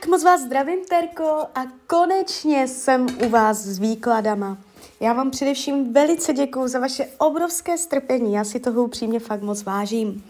Tak 0.00 0.08
moc 0.08 0.24
vás 0.24 0.40
zdravím, 0.40 0.84
Terko, 0.88 1.24
a 1.54 1.62
konečně 1.86 2.68
jsem 2.68 3.06
u 3.26 3.28
vás 3.28 3.56
s 3.58 3.78
výkladama. 3.78 4.58
Já 5.00 5.12
vám 5.12 5.30
především 5.30 5.92
velice 5.92 6.32
děkuji 6.32 6.68
za 6.68 6.78
vaše 6.78 7.06
obrovské 7.18 7.78
strpení, 7.78 8.34
já 8.34 8.44
si 8.44 8.60
toho 8.60 8.84
upřímně 8.84 9.20
fakt 9.20 9.42
moc 9.42 9.62
vážím. 9.62 10.24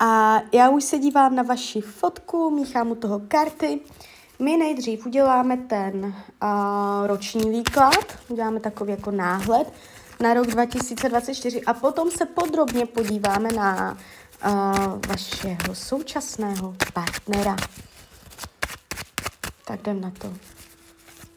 A 0.00 0.40
já 0.52 0.70
už 0.70 0.84
se 0.84 0.98
dívám 0.98 1.34
na 1.34 1.42
vaši 1.42 1.80
fotku, 1.80 2.50
míchám 2.50 2.90
u 2.90 2.94
toho 2.94 3.20
karty. 3.28 3.80
My 4.38 4.56
nejdřív 4.56 5.06
uděláme 5.06 5.56
ten 5.56 6.04
uh, 6.04 7.06
roční 7.06 7.50
výklad, 7.50 8.18
uděláme 8.28 8.60
takový 8.60 8.90
jako 8.90 9.10
náhled 9.10 9.72
na 10.20 10.34
rok 10.34 10.46
2024 10.46 11.62
a 11.62 11.74
potom 11.74 12.10
se 12.10 12.26
podrobně 12.26 12.86
podíváme 12.86 13.48
na 13.52 13.98
uh, 14.46 14.52
vašeho 15.08 15.74
současného 15.74 16.74
partnera. 16.94 17.56
Tak 19.64 19.80
jdem 19.80 20.00
na 20.00 20.10
to. 20.10 20.34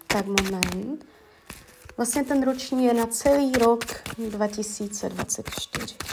Tak 0.07 0.25
moment. 0.25 1.05
Vlastně 1.97 2.23
ten 2.23 2.43
roční 2.43 2.85
je 2.85 2.93
na 2.93 3.05
celý 3.05 3.51
rok 3.51 3.85
2024. 4.17 6.06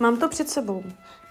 Mám 0.00 0.16
to 0.16 0.28
před 0.28 0.50
sebou. 0.50 0.84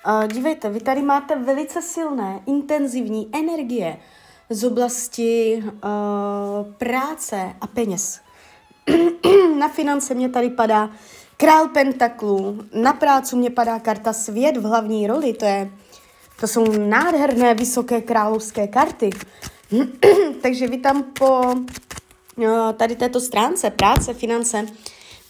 Uh, 0.07 0.27
dívejte, 0.27 0.69
vy 0.69 0.79
tady 0.79 1.01
máte 1.01 1.35
velice 1.35 1.81
silné, 1.81 2.39
intenzivní 2.45 3.29
energie 3.33 3.97
z 4.49 4.63
oblasti 4.63 5.63
uh, 5.63 6.73
práce 6.73 7.53
a 7.61 7.67
peněz. 7.67 8.19
Na 9.59 9.67
finance 9.69 10.13
mě 10.13 10.29
tady 10.29 10.49
padá 10.49 10.89
Král 11.39 11.67
pentaklů, 11.67 12.59
na 12.73 12.93
prácu 12.93 13.37
mě 13.37 13.49
padá 13.49 13.79
karta 13.79 14.13
svět 14.13 14.57
v 14.57 14.63
hlavní 14.63 15.07
roli, 15.07 15.33
to, 15.33 15.45
je, 15.45 15.71
to 16.39 16.47
jsou 16.47 16.71
nádherné 16.77 17.53
vysoké 17.53 18.01
královské 18.01 18.67
karty. 18.67 19.09
Takže 20.41 20.67
vy 20.67 20.77
tam 20.77 21.03
po 21.03 21.55
no, 22.37 22.73
tady 22.73 22.95
této 22.95 23.19
stránce, 23.19 23.69
práce, 23.69 24.13
finance, 24.13 24.65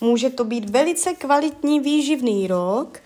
může 0.01 0.29
to 0.29 0.43
být 0.43 0.69
velice 0.69 1.13
kvalitní 1.13 1.79
výživný 1.79 2.47
rok, 2.47 2.99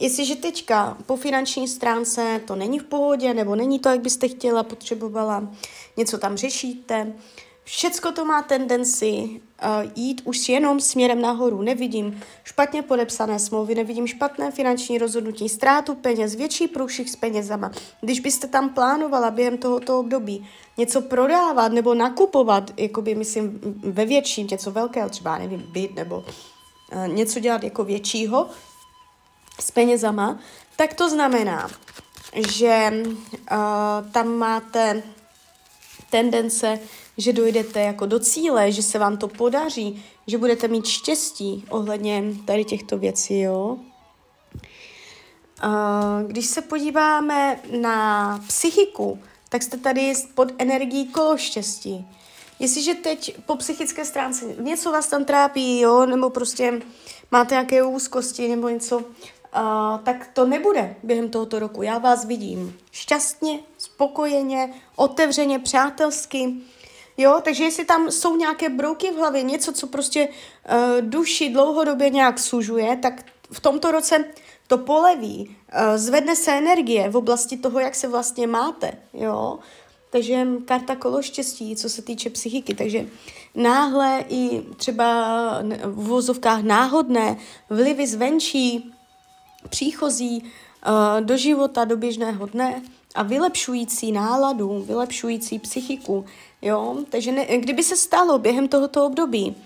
Jestliže 0.00 0.36
teďka 0.36 0.98
po 1.06 1.16
finanční 1.16 1.68
stránce 1.68 2.40
to 2.46 2.56
není 2.56 2.78
v 2.78 2.84
pohodě, 2.84 3.34
nebo 3.34 3.56
není 3.56 3.78
to, 3.78 3.88
jak 3.88 4.00
byste 4.00 4.28
chtěla, 4.28 4.62
potřebovala, 4.62 5.48
něco 5.96 6.18
tam 6.18 6.36
řešíte, 6.36 7.12
Všecko 7.68 8.12
to 8.12 8.24
má 8.24 8.42
tendenci 8.42 9.28
uh, 9.28 9.90
jít 9.96 10.22
už 10.24 10.48
jenom 10.48 10.80
směrem 10.80 11.20
nahoru. 11.20 11.62
Nevidím 11.62 12.22
špatně 12.44 12.82
podepsané 12.82 13.38
smlouvy, 13.38 13.74
nevidím 13.74 14.06
špatné 14.06 14.50
finanční 14.50 14.98
rozhodnutí, 14.98 15.48
ztrátu 15.48 15.94
peněz, 15.94 16.34
větší 16.34 16.68
průších 16.68 17.10
s 17.10 17.16
penězama. 17.16 17.70
Když 18.00 18.20
byste 18.20 18.46
tam 18.46 18.68
plánovala 18.68 19.30
během 19.30 19.58
tohoto 19.58 19.98
období 19.98 20.46
něco 20.78 21.00
prodávat 21.00 21.72
nebo 21.72 21.94
nakupovat, 21.94 22.70
jako 22.76 23.02
by 23.02 23.14
myslím 23.14 23.60
ve 23.82 24.04
větším, 24.04 24.46
něco 24.50 24.70
velkého, 24.70 25.08
třeba 25.08 25.38
nevím, 25.38 25.64
byt 25.72 25.94
nebo 25.94 26.24
uh, 26.94 27.08
něco 27.08 27.40
dělat 27.40 27.64
jako 27.64 27.84
většího 27.84 28.48
s 29.60 29.70
penězama, 29.70 30.38
tak 30.76 30.94
to 30.94 31.10
znamená, 31.10 31.70
že 32.48 32.92
uh, 32.92 34.10
tam 34.12 34.28
máte 34.28 35.02
tendence 36.10 36.78
že 37.18 37.32
dojdete 37.32 37.80
jako 37.80 38.06
do 38.06 38.20
cíle, 38.20 38.72
že 38.72 38.82
se 38.82 38.98
vám 38.98 39.16
to 39.16 39.28
podaří, 39.28 40.04
že 40.26 40.38
budete 40.38 40.68
mít 40.68 40.86
štěstí 40.86 41.64
ohledně 41.68 42.24
tady 42.44 42.64
těchto 42.64 42.98
věcí, 42.98 43.40
jo. 43.40 43.78
Když 46.26 46.46
se 46.46 46.62
podíváme 46.62 47.60
na 47.80 48.38
psychiku, 48.46 49.18
tak 49.48 49.62
jste 49.62 49.76
tady 49.76 50.12
pod 50.34 50.52
energií 50.58 51.06
kolo 51.06 51.36
štěstí. 51.36 52.08
Jestliže 52.58 52.94
teď 52.94 53.36
po 53.46 53.56
psychické 53.56 54.04
stránce 54.04 54.44
něco 54.58 54.92
vás 54.92 55.06
tam 55.06 55.24
trápí, 55.24 55.80
jo, 55.80 56.06
nebo 56.06 56.30
prostě 56.30 56.82
máte 57.30 57.54
nějaké 57.54 57.82
úzkosti 57.82 58.48
nebo 58.48 58.68
něco, 58.68 59.04
uh, 59.54 59.98
tak 60.04 60.30
to 60.32 60.46
nebude 60.46 60.96
během 61.02 61.30
tohoto 61.30 61.58
roku. 61.58 61.82
Já 61.82 61.98
vás 61.98 62.24
vidím 62.24 62.78
šťastně, 62.92 63.58
spokojeně, 63.78 64.74
otevřeně, 64.96 65.58
přátelsky, 65.58 66.54
Jo, 67.18 67.40
takže 67.44 67.64
jestli 67.64 67.84
tam 67.84 68.10
jsou 68.10 68.36
nějaké 68.36 68.68
brouky 68.68 69.10
v 69.10 69.16
hlavě, 69.16 69.42
něco, 69.42 69.72
co 69.72 69.86
prostě 69.86 70.28
uh, 70.28 71.00
duši 71.00 71.48
dlouhodobě 71.48 72.10
nějak 72.10 72.38
sužuje, 72.38 72.96
tak 72.96 73.24
v 73.50 73.60
tomto 73.60 73.90
roce 73.90 74.24
to 74.66 74.78
poleví, 74.78 75.48
uh, 75.48 75.96
zvedne 75.96 76.36
se 76.36 76.52
energie 76.52 77.10
v 77.10 77.16
oblasti 77.16 77.56
toho, 77.56 77.80
jak 77.80 77.94
se 77.94 78.08
vlastně 78.08 78.46
máte, 78.46 78.92
jo. 79.14 79.58
Takže 80.10 80.46
karta 80.64 80.96
kolo 80.96 81.22
štěstí, 81.22 81.76
co 81.76 81.88
se 81.88 82.02
týče 82.02 82.30
psychiky. 82.30 82.74
Takže 82.74 83.06
náhle 83.54 84.24
i 84.28 84.62
třeba 84.76 85.14
v 85.84 86.06
vozovkách 86.06 86.62
náhodné 86.62 87.36
vlivy 87.70 88.06
zvenčí, 88.06 88.92
příchozí 89.66 90.42
uh, 90.42 91.20
do 91.20 91.36
života, 91.36 91.84
do 91.84 91.96
běžného 91.96 92.46
dne 92.46 92.82
a 93.14 93.22
vylepšující 93.22 94.12
náladu, 94.12 94.84
vylepšující 94.86 95.58
psychiku, 95.58 96.24
Jo? 96.62 96.96
Takže 97.10 97.32
ne, 97.32 97.44
kdyby 97.58 97.82
se 97.82 97.96
stalo 97.96 98.38
během 98.38 98.68
tohoto 98.68 99.06
období 99.06 99.56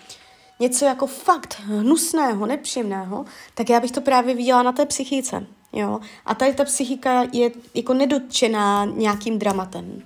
něco 0.60 0.84
jako 0.84 1.06
fakt 1.06 1.60
hnusného, 1.64 2.46
nepříjemného, 2.46 3.24
tak 3.54 3.70
já 3.70 3.80
bych 3.80 3.92
to 3.92 4.00
právě 4.00 4.34
viděla 4.34 4.62
na 4.62 4.72
té 4.72 4.86
psychice. 4.86 5.46
Jo? 5.72 6.00
A 6.26 6.34
tady 6.34 6.54
ta 6.54 6.64
psychika 6.64 7.26
je 7.32 7.50
jako 7.74 7.94
nedotčená 7.94 8.84
nějakým 8.84 9.38
dramatem. 9.38 10.02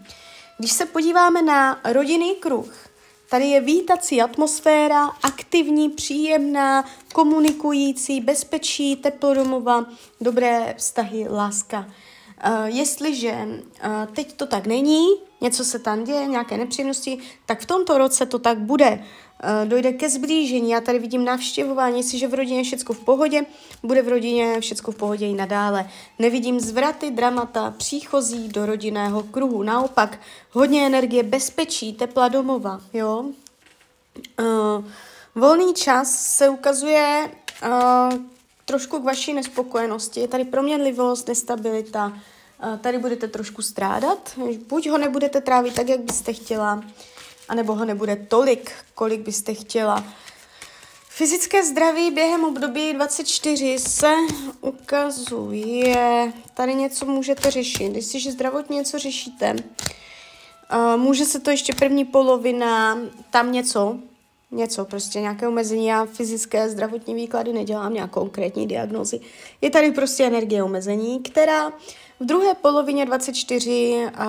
Když 0.58 0.72
se 0.72 0.86
podíváme 0.86 1.42
na 1.42 1.80
rodinný 1.84 2.34
kruh, 2.34 2.88
tady 3.28 3.44
je 3.44 3.60
vítací 3.60 4.22
atmosféra, 4.22 5.06
aktivní, 5.06 5.88
příjemná, 5.88 6.84
komunikující, 7.14 8.20
bezpečí, 8.20 8.96
teplo 8.96 9.34
domova, 9.34 9.86
dobré 10.20 10.74
vztahy, 10.78 11.28
láska. 11.28 11.86
Uh, 12.48 12.64
jestliže 12.64 13.32
uh, 13.32 14.14
teď 14.14 14.32
to 14.32 14.46
tak 14.46 14.66
není, 14.66 15.06
něco 15.40 15.64
se 15.64 15.78
tam 15.78 16.04
děje, 16.04 16.26
nějaké 16.26 16.56
nepříjemnosti, 16.56 17.18
tak 17.46 17.60
v 17.60 17.66
tomto 17.66 17.98
roce 17.98 18.26
to 18.26 18.38
tak 18.38 18.58
bude. 18.58 18.90
Uh, 18.90 19.68
dojde 19.68 19.92
ke 19.92 20.10
zblížení, 20.10 20.70
já 20.70 20.80
tady 20.80 20.98
vidím 20.98 21.24
navštěvování, 21.24 21.96
jestliže 21.96 22.28
v 22.28 22.34
rodině 22.34 22.58
je 22.58 22.64
všechno 22.64 22.94
v 22.94 23.04
pohodě, 23.04 23.46
bude 23.82 24.02
v 24.02 24.08
rodině 24.08 24.60
všechno 24.60 24.92
v 24.92 24.96
pohodě 24.96 25.26
i 25.26 25.34
nadále. 25.34 25.90
Nevidím 26.18 26.60
zvraty, 26.60 27.10
dramata, 27.10 27.74
příchozí 27.76 28.48
do 28.48 28.66
rodinného 28.66 29.22
kruhu, 29.22 29.62
naopak 29.62 30.20
hodně 30.52 30.86
energie, 30.86 31.22
bezpečí, 31.22 31.92
tepla 31.92 32.28
domova, 32.28 32.80
jo. 32.92 33.24
Uh, 34.40 34.84
volný 35.34 35.74
čas 35.74 36.36
se 36.36 36.48
ukazuje 36.48 37.30
uh, 37.66 38.18
trošku 38.64 39.00
k 39.00 39.04
vaší 39.04 39.32
nespokojenosti. 39.34 40.20
Je 40.20 40.28
tady 40.28 40.44
proměnlivost, 40.44 41.28
nestabilita, 41.28 42.12
tady 42.80 42.98
budete 42.98 43.28
trošku 43.28 43.62
strádat. 43.62 44.38
Buď 44.68 44.88
ho 44.88 44.98
nebudete 44.98 45.40
trávit 45.40 45.74
tak, 45.74 45.88
jak 45.88 46.00
byste 46.00 46.32
chtěla, 46.32 46.84
anebo 47.48 47.74
ho 47.74 47.84
nebude 47.84 48.16
tolik, 48.16 48.72
kolik 48.94 49.20
byste 49.20 49.54
chtěla. 49.54 50.04
Fyzické 51.08 51.64
zdraví 51.64 52.10
během 52.10 52.44
období 52.44 52.92
24 52.92 53.78
se 53.78 54.14
ukazuje, 54.60 56.32
tady 56.54 56.74
něco 56.74 57.06
můžete 57.06 57.50
řešit. 57.50 57.94
Jestliže 57.94 58.32
zdravotně 58.32 58.76
něco 58.76 58.98
řešíte, 58.98 59.56
může 60.96 61.24
se 61.24 61.40
to 61.40 61.50
ještě 61.50 61.74
první 61.74 62.04
polovina, 62.04 62.98
tam 63.30 63.52
něco, 63.52 63.98
něco, 64.54 64.84
prostě 64.84 65.20
nějaké 65.20 65.48
omezení. 65.48 65.86
Já 65.86 66.04
fyzické 66.04 66.68
zdravotní 66.68 67.14
výklady 67.14 67.52
nedělám 67.52 67.94
nějakou 67.94 68.20
konkrétní 68.20 68.66
diagnozi. 68.66 69.20
Je 69.60 69.70
tady 69.70 69.90
prostě 69.90 70.24
energie 70.24 70.62
omezení, 70.62 71.20
která 71.20 71.70
v 72.20 72.24
druhé 72.24 72.54
polovině 72.54 73.06
24 73.06 74.06
uh, 74.06 74.24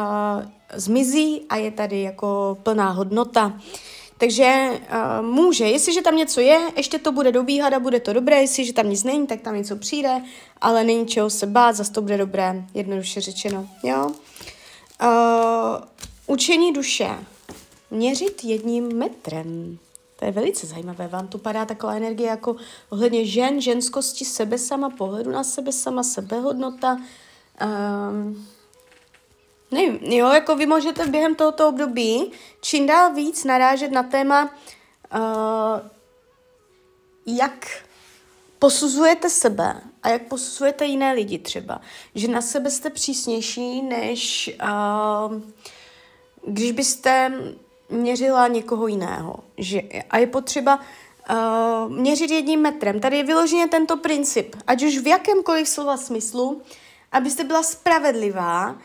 zmizí 0.73 1.41
a 1.49 1.55
je 1.55 1.71
tady 1.71 2.01
jako 2.01 2.57
plná 2.63 2.89
hodnota. 2.89 3.59
Takže 4.17 4.69
uh, 4.69 5.25
může, 5.25 5.65
jestliže 5.65 6.01
tam 6.01 6.15
něco 6.15 6.41
je, 6.41 6.59
ještě 6.75 6.99
to 6.99 7.11
bude 7.11 7.31
dobíhat 7.31 7.73
a 7.73 7.79
bude 7.79 7.99
to 7.99 8.13
dobré, 8.13 8.41
jestliže 8.41 8.73
tam 8.73 8.89
nic 8.89 9.03
není, 9.03 9.27
tak 9.27 9.41
tam 9.41 9.55
něco 9.55 9.75
přijde, 9.75 10.21
ale 10.61 10.83
není 10.83 11.07
čeho 11.07 11.29
se 11.29 11.45
bát, 11.45 11.75
zase 11.75 11.91
to 11.91 12.01
bude 12.01 12.17
dobré, 12.17 12.65
jednoduše 12.73 13.21
řečeno, 13.21 13.67
jo. 13.83 14.11
Uh, 15.03 15.09
učení 16.27 16.73
duše. 16.73 17.09
Měřit 17.91 18.43
jedním 18.43 18.97
metrem. 18.97 19.77
Je 20.25 20.31
velice 20.31 20.67
zajímavé. 20.67 21.07
Vám 21.07 21.27
tu 21.27 21.37
padá 21.37 21.65
taková 21.65 21.93
energie 21.93 22.29
jako 22.29 22.55
ohledně 22.89 23.25
žen, 23.25 23.61
ženskosti, 23.61 24.25
sebe 24.25 24.57
sama, 24.57 24.89
pohledu 24.89 25.31
na 25.31 25.43
sebe 25.43 25.71
sama, 25.71 26.03
sebehodnota. 26.03 27.01
Um, 27.65 28.47
nevím, 29.71 29.99
jo, 30.01 30.27
jako 30.27 30.55
vy 30.55 30.65
můžete 30.65 31.07
během 31.07 31.35
tohoto 31.35 31.69
období 31.69 32.31
čím 32.61 32.87
dál 32.87 33.13
víc 33.13 33.43
narážet 33.43 33.91
na 33.91 34.03
téma, 34.03 34.43
uh, 35.15 35.89
jak 37.25 37.83
posuzujete 38.59 39.29
sebe 39.29 39.81
a 40.03 40.09
jak 40.09 40.27
posuzujete 40.27 40.85
jiné 40.85 41.13
lidi 41.13 41.39
třeba. 41.39 41.81
Že 42.15 42.27
na 42.27 42.41
sebe 42.41 42.71
jste 42.71 42.89
přísnější, 42.89 43.81
než 43.81 44.51
uh, 44.63 45.41
když 46.47 46.71
byste 46.71 47.31
měřila 47.89 48.47
někoho 48.47 48.87
jiného. 48.87 49.35
Že, 49.57 49.81
a 50.09 50.17
je 50.17 50.27
potřeba 50.27 50.79
uh, 51.29 51.91
měřit 51.91 52.31
jedním 52.31 52.61
metrem. 52.61 52.99
Tady 52.99 53.17
je 53.17 53.23
vyloženě 53.23 53.67
tento 53.67 53.97
princip, 53.97 54.55
ať 54.67 54.83
už 54.83 54.97
v 54.97 55.07
jakémkoliv 55.07 55.67
slova 55.67 55.97
smyslu, 55.97 56.61
abyste 57.11 57.43
byla 57.43 57.63
spravedlivá, 57.63 58.69
uh, 58.71 58.77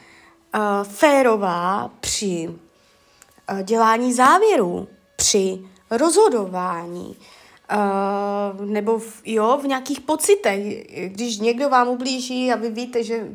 férová 0.82 1.90
při 2.00 2.48
uh, 2.48 3.62
dělání 3.62 4.12
závěrů, 4.12 4.88
při 5.16 5.58
rozhodování, 5.90 7.16
uh, 7.16 8.66
nebo 8.66 8.98
v, 8.98 9.22
jo, 9.24 9.58
v 9.62 9.66
nějakých 9.66 10.00
pocitech. 10.00 10.86
Když 11.08 11.38
někdo 11.38 11.68
vám 11.68 11.88
ublíží 11.88 12.52
a 12.52 12.56
vy 12.56 12.70
víte, 12.70 13.04
že 13.04 13.28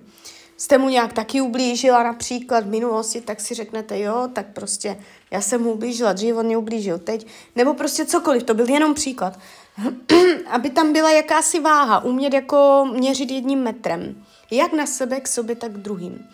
jste 0.57 0.77
mu 0.77 0.89
nějak 0.89 1.13
taky 1.13 1.41
ublížila 1.41 2.03
například 2.03 2.63
v 2.63 2.69
minulosti, 2.69 3.21
tak 3.21 3.41
si 3.41 3.53
řeknete, 3.53 3.99
jo, 3.99 4.29
tak 4.33 4.45
prostě 4.53 4.97
já 5.35 5.41
jsem 5.41 5.61
mu 5.61 5.71
ublížila 5.71 6.13
dřív, 6.13 6.35
on 6.35 6.45
mě 6.45 6.57
ublížil 6.57 6.99
teď, 6.99 7.27
nebo 7.55 7.73
prostě 7.73 8.05
cokoliv, 8.05 8.43
to 8.43 8.53
byl 8.53 8.69
jenom 8.69 8.93
příklad. 8.93 9.39
Aby 10.49 10.69
tam 10.69 10.93
byla 10.93 11.11
jakási 11.11 11.59
váha, 11.59 12.03
umět 12.03 12.33
jako 12.33 12.87
měřit 12.93 13.31
jedním 13.31 13.59
metrem, 13.59 14.25
jak 14.51 14.73
na 14.73 14.85
sebe, 14.85 15.19
k 15.19 15.27
sobě, 15.27 15.55
tak 15.55 15.71
k 15.71 15.77
druhým. 15.77 16.27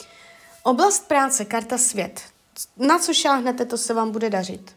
Oblast 0.63 1.07
práce, 1.07 1.45
karta 1.45 1.77
svět. 1.77 2.21
Na 2.77 2.99
co 2.99 3.13
šáhnete, 3.13 3.65
to 3.65 3.77
se 3.77 3.93
vám 3.93 4.11
bude 4.11 4.29
dařit. 4.29 4.71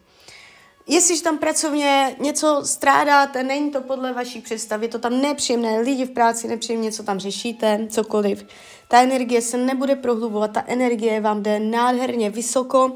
Jestliže 0.86 1.22
tam 1.22 1.38
pracovně 1.38 2.16
něco 2.20 2.62
strádáte, 2.64 3.42
není 3.42 3.70
to 3.70 3.80
podle 3.80 4.12
vaší 4.12 4.40
představy, 4.40 4.88
to 4.88 4.98
tam 4.98 5.20
nepříjemné, 5.20 5.80
lidi 5.80 6.04
v 6.04 6.10
práci 6.10 6.48
nepříjemně, 6.48 6.92
co 6.92 7.02
tam 7.02 7.18
řešíte, 7.18 7.86
cokoliv, 7.90 8.46
ta 8.88 9.02
energie 9.02 9.42
se 9.42 9.56
nebude 9.56 9.96
prohlubovat, 9.96 10.50
ta 10.52 10.64
energie 10.66 11.20
vám 11.20 11.42
jde 11.42 11.60
nádherně 11.60 12.30
vysoko 12.30 12.92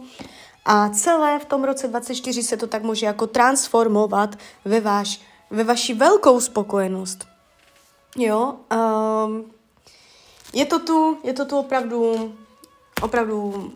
a 0.70 0.88
celé 0.88 1.38
v 1.38 1.44
tom 1.44 1.64
roce 1.64 1.88
24 1.88 2.42
se 2.42 2.56
to 2.56 2.66
tak 2.66 2.82
může 2.82 3.06
jako 3.06 3.26
transformovat 3.26 4.36
ve, 4.64 4.80
váš, 4.80 5.20
ve 5.50 5.64
vaši 5.64 5.94
velkou 5.94 6.40
spokojenost. 6.40 7.26
Jo, 8.16 8.54
um, 9.26 9.44
je 10.54 10.64
to 10.64 10.78
tu, 10.78 11.18
je 11.24 11.32
to 11.32 11.44
tu 11.44 11.58
opravdu, 11.58 12.34
opravdu 13.02 13.72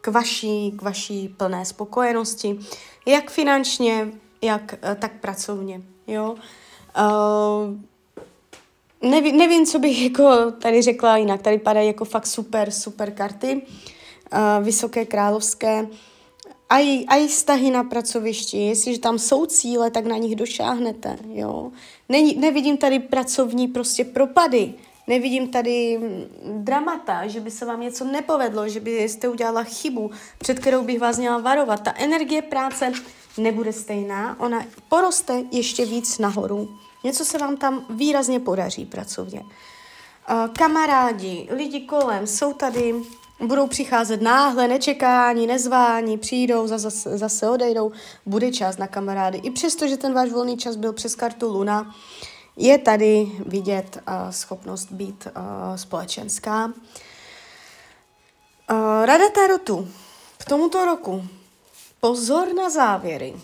k 0.00 0.08
vaší, 0.08 0.72
k 0.76 0.82
vaší 0.82 1.28
plné 1.28 1.64
spokojenosti, 1.64 2.58
jak 3.06 3.30
finančně, 3.30 4.12
jak 4.42 4.74
eh, 4.82 4.94
tak 4.94 5.12
pracovně, 5.20 5.82
jo. 6.06 6.34
Uh, 6.98 7.74
nevím, 9.10 9.36
nevím, 9.36 9.66
co 9.66 9.78
bych 9.78 10.02
jako 10.02 10.50
tady 10.50 10.82
řekla 10.82 11.16
jinak. 11.16 11.42
Tady 11.42 11.58
padají 11.58 11.86
jako 11.86 12.04
fakt 12.04 12.26
super, 12.26 12.70
super 12.70 13.10
karty. 13.10 13.62
Uh, 14.32 14.64
vysoké 14.64 15.04
královské. 15.04 15.86
A 16.70 16.78
i, 16.78 17.04
a 17.06 17.16
i 17.16 17.26
vztahy 17.26 17.70
na 17.70 17.84
pracovišti. 17.84 18.58
Jestliže 18.58 19.00
tam 19.00 19.18
jsou 19.18 19.46
cíle, 19.46 19.90
tak 19.90 20.06
na 20.06 20.16
nich 20.16 20.36
došáhnete. 20.36 21.18
Jo? 21.32 21.72
Není, 22.08 22.36
nevidím 22.36 22.76
tady 22.76 22.98
pracovní 22.98 23.68
prostě 23.68 24.04
propady. 24.04 24.74
Nevidím 25.06 25.48
tady 25.48 25.98
mm, 25.98 26.64
dramata, 26.64 27.26
že 27.26 27.40
by 27.40 27.50
se 27.50 27.64
vám 27.64 27.80
něco 27.80 28.04
nepovedlo, 28.04 28.68
že 28.68 28.80
byste 28.80 29.28
udělala 29.28 29.64
chybu, 29.64 30.10
před 30.38 30.58
kterou 30.58 30.84
bych 30.84 31.00
vás 31.00 31.18
měla 31.18 31.38
varovat. 31.38 31.80
Ta 31.80 31.94
energie 31.96 32.42
práce 32.42 32.92
nebude 33.38 33.72
stejná, 33.72 34.40
ona 34.40 34.66
poroste 34.88 35.42
ještě 35.52 35.86
víc 35.86 36.18
nahoru. 36.18 36.78
Něco 37.04 37.24
se 37.24 37.38
vám 37.38 37.56
tam 37.56 37.86
výrazně 37.90 38.40
podaří 38.40 38.86
pracovně. 38.86 39.42
Kamarádi, 40.52 41.48
lidi 41.50 41.80
kolem 41.80 42.26
jsou 42.26 42.52
tady, 42.52 42.94
budou 43.40 43.66
přicházet 43.66 44.22
náhle, 44.22 44.68
nečekání, 44.68 45.46
nezvání, 45.46 46.18
přijdou, 46.18 46.66
zase, 46.66 47.18
zase 47.18 47.50
odejdou, 47.50 47.92
bude 48.26 48.52
čas 48.52 48.76
na 48.76 48.86
kamarády. 48.86 49.38
I 49.38 49.50
přesto, 49.50 49.88
že 49.88 49.96
ten 49.96 50.14
váš 50.14 50.30
volný 50.30 50.56
čas 50.56 50.76
byl 50.76 50.92
přes 50.92 51.14
kartu 51.14 51.52
Luna, 51.52 51.94
je 52.56 52.78
tady 52.78 53.32
vidět 53.46 53.98
uh, 54.08 54.30
schopnost 54.30 54.92
být 54.92 55.26
uh, 55.26 55.32
společenská. 55.76 56.66
Uh, 56.66 56.72
Rada 59.06 59.28
Tarotu 59.34 59.88
k 60.38 60.44
tomuto 60.44 60.84
roku. 60.84 61.24
Pozor 62.00 62.54
na 62.54 62.70
závěry. 62.70 63.34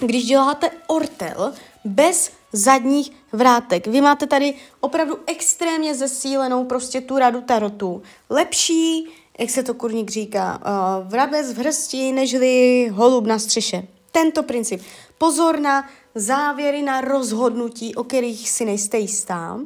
Když 0.00 0.24
děláte 0.24 0.70
ortel 0.86 1.52
bez 1.84 2.32
zadních 2.54 3.12
vrátek. 3.32 3.86
Vy 3.86 4.00
máte 4.00 4.26
tady 4.26 4.54
opravdu 4.80 5.18
extrémně 5.26 5.94
zesílenou 5.94 6.64
prostě 6.64 7.00
tu 7.00 7.18
radu 7.18 7.40
tarotu. 7.40 8.02
Lepší, 8.30 9.08
jak 9.38 9.50
se 9.50 9.62
to 9.62 9.74
kurník 9.74 10.10
říká, 10.10 10.58
uh, 10.58 11.08
vrabec 11.08 11.52
v 11.52 11.58
hrsti, 11.58 12.12
nežli 12.12 12.88
holub 12.92 13.26
na 13.26 13.38
střeše. 13.38 13.86
Tento 14.12 14.42
princip. 14.42 14.82
Pozor 15.18 15.60
na 15.60 15.88
závěry, 16.14 16.82
na 16.82 17.00
rozhodnutí, 17.00 17.94
o 17.94 18.04
kterých 18.04 18.50
si 18.50 18.64
nejste 18.64 18.98
jistá. 18.98 19.58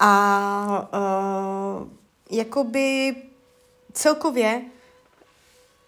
A 0.00 0.88
uh, 0.92 1.88
jakoby 2.30 3.16
celkově 3.92 4.62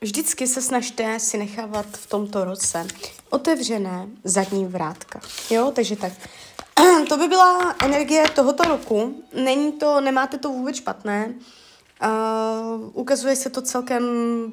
vždycky 0.00 0.46
se 0.46 0.62
snažte 0.62 1.20
si 1.20 1.38
nechávat 1.38 1.86
v 1.86 2.06
tomto 2.06 2.44
roce 2.44 2.86
otevřené 3.30 4.06
zadní 4.24 4.66
vrátka. 4.66 5.20
Jo, 5.50 5.72
takže 5.74 5.96
tak. 5.96 6.12
To 7.08 7.16
by 7.16 7.28
byla 7.28 7.76
energie 7.82 8.28
tohoto 8.34 8.62
roku. 8.62 9.24
Není 9.34 9.72
to, 9.72 10.00
nemáte 10.00 10.38
to 10.38 10.48
vůbec 10.48 10.76
špatné. 10.76 11.34
Uh, 12.02 12.90
ukazuje 12.92 13.36
se 13.36 13.50
to 13.50 13.62
celkem 13.62 14.04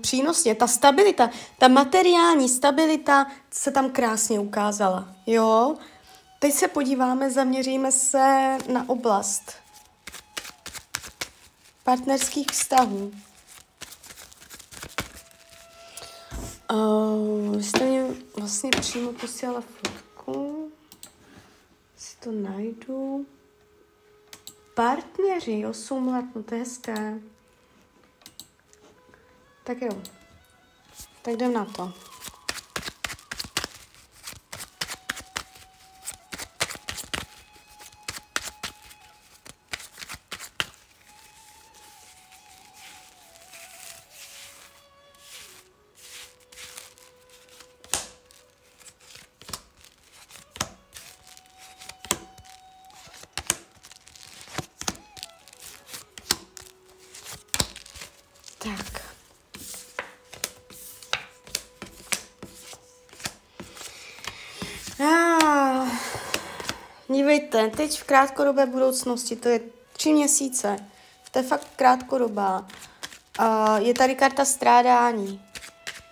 přínosně. 0.01 0.55
Ta 0.55 0.67
stabilita, 0.67 1.29
ta 1.59 1.67
materiální 1.67 2.49
stabilita 2.49 3.27
se 3.51 3.71
tam 3.71 3.89
krásně 3.89 4.39
ukázala. 4.39 5.07
Jo? 5.25 5.75
Teď 6.39 6.53
se 6.53 6.67
podíváme, 6.67 7.31
zaměříme 7.31 7.91
se 7.91 8.57
na 8.67 8.89
oblast 8.89 9.53
partnerských 11.83 12.47
vztahů. 12.47 13.11
Uh, 16.73 17.59
jste 17.61 17.85
mě 17.85 18.05
vlastně 18.37 18.69
přímo 18.69 19.13
posílala 19.13 19.61
fotku. 19.61 20.71
Si 21.97 22.17
to 22.17 22.31
najdu. 22.31 23.25
Partneři, 24.73 25.65
8 25.65 26.07
let, 26.07 26.25
no 26.35 26.43
to 26.43 26.55
je 26.55 26.59
hezké. 26.59 27.19
Tak 29.63 29.81
jo. 29.81 30.01
Tak 31.21 31.33
jdem 31.33 31.53
na 31.53 31.65
to. 31.65 31.93
Dívejte, 67.45 67.77
teď 67.77 67.99
v 67.99 68.03
krátkodobé 68.03 68.65
budoucnosti, 68.65 69.35
to 69.35 69.49
je 69.49 69.59
tři 69.93 70.13
měsíce, 70.13 70.77
to 71.31 71.39
je 71.39 71.43
fakt 71.43 71.67
krátkodobá. 71.75 72.65
Uh, 73.39 73.75
je 73.77 73.93
tady 73.93 74.15
karta 74.15 74.45
strádání. 74.45 75.41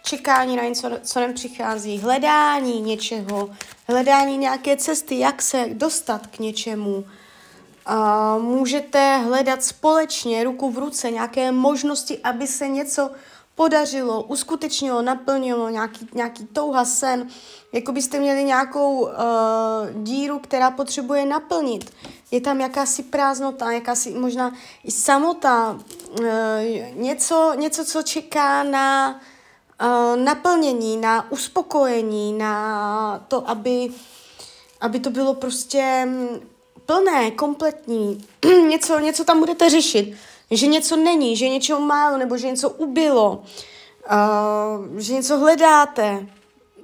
čekání 0.03 0.55
na 0.55 0.63
něco, 0.63 0.89
co 1.03 1.19
nem 1.19 1.33
přichází, 1.33 1.97
hledání 1.97 2.81
něčeho, 2.81 3.49
hledání 3.87 4.37
nějaké 4.37 4.77
cesty, 4.77 5.19
jak 5.19 5.41
se 5.41 5.65
dostat 5.73 6.27
k 6.27 6.39
něčemu. 6.39 7.05
Můžete 8.39 9.17
hledat 9.17 9.63
společně, 9.63 10.43
ruku 10.43 10.71
v 10.71 10.77
ruce, 10.77 11.11
nějaké 11.11 11.51
možnosti, 11.51 12.19
aby 12.23 12.47
se 12.47 12.67
něco 12.67 13.11
podařilo, 13.55 14.23
uskutečnilo, 14.23 15.01
naplnilo, 15.01 15.69
nějaký, 15.69 16.07
nějaký 16.13 16.45
touha, 16.45 16.85
sen, 16.85 17.27
jako 17.73 17.91
byste 17.91 18.19
měli 18.19 18.43
nějakou 18.43 19.01
uh, 19.01 19.09
díru, 20.03 20.39
která 20.39 20.71
potřebuje 20.71 21.25
naplnit. 21.25 21.93
Je 22.31 22.41
tam 22.41 22.61
jakási 22.61 23.03
prázdnota, 23.03 23.71
jakási 23.71 24.11
možná 24.11 24.51
i 24.83 24.91
samota, 24.91 25.79
uh, 26.19 26.25
něco, 26.93 27.53
něco, 27.55 27.85
co 27.85 28.01
čeká 28.01 28.63
na 28.63 29.19
uh, 29.81 30.23
naplnění, 30.23 30.97
na 30.97 31.31
uspokojení, 31.31 32.33
na 32.33 33.25
to, 33.27 33.49
aby, 33.49 33.89
aby 34.81 34.99
to 34.99 35.09
bylo 35.09 35.33
prostě 35.33 36.05
mm, 36.05 36.27
plné, 36.85 37.31
kompletní. 37.31 38.25
něco, 38.69 38.99
něco 38.99 39.23
tam 39.23 39.39
budete 39.39 39.69
řešit 39.69 40.15
že 40.57 40.67
něco 40.67 40.95
není, 40.95 41.35
že 41.37 41.49
něčeho 41.49 41.79
málo, 41.79 42.17
nebo 42.17 42.37
že 42.37 42.47
něco 42.47 42.69
ubylo, 42.69 43.43
uh, 44.11 44.99
že 44.99 45.13
něco 45.13 45.37
hledáte. 45.37 46.27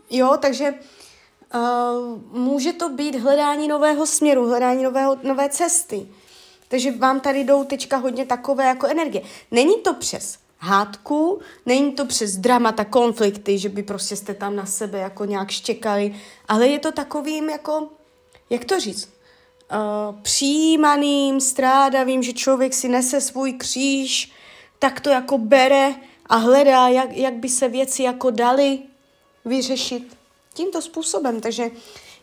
Jo, 0.09 0.37
takže 0.39 0.73
uh, 0.73 2.39
může 2.39 2.73
to 2.73 2.89
být 2.89 3.15
hledání 3.15 3.67
nového 3.67 4.05
směru, 4.05 4.47
hledání 4.47 4.83
nového, 4.83 5.17
nové 5.23 5.49
cesty. 5.49 6.07
Takže 6.67 6.91
vám 6.91 7.19
tady 7.19 7.43
jdou 7.43 7.63
teďka 7.63 7.97
hodně 7.97 8.25
takové 8.25 8.65
jako 8.65 8.87
energie. 8.87 9.23
Není 9.51 9.75
to 9.75 9.93
přes 9.93 10.37
hádku, 10.57 11.39
není 11.65 11.91
to 11.91 12.05
přes 12.05 12.37
dramata, 12.37 12.85
konflikty, 12.85 13.57
že 13.57 13.69
by 13.69 13.83
prostě 13.83 14.15
jste 14.15 14.33
tam 14.33 14.55
na 14.55 14.65
sebe 14.65 14.99
jako 14.99 15.25
nějak 15.25 15.51
štěkali, 15.51 16.15
ale 16.47 16.67
je 16.67 16.79
to 16.79 16.91
takovým 16.91 17.49
jako, 17.49 17.87
jak 18.49 18.65
to 18.65 18.79
říct, 18.79 19.09
uh, 19.71 20.21
přijímaným, 20.21 21.41
strádavým, 21.41 22.23
že 22.23 22.33
člověk 22.33 22.73
si 22.73 22.89
nese 22.89 23.21
svůj 23.21 23.53
kříž, 23.53 24.31
tak 24.79 24.99
to 24.99 25.09
jako 25.09 25.37
bere 25.37 25.95
a 26.25 26.35
hledá, 26.35 26.87
jak, 26.87 27.17
jak 27.17 27.33
by 27.33 27.49
se 27.49 27.67
věci 27.67 28.03
jako 28.03 28.29
dali 28.29 28.79
vyřešit 29.45 30.17
tímto 30.53 30.81
způsobem. 30.81 31.41
Takže 31.41 31.71